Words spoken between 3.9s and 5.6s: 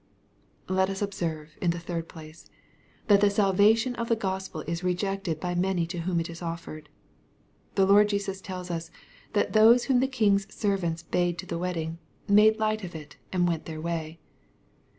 of the Gospel is rejected by